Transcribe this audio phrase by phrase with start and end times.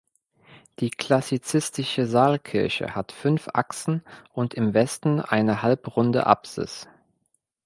[0.79, 6.87] Die klassizistische Saalkirche hat fünf Achsen und im Westen eine halbrunde Apsis.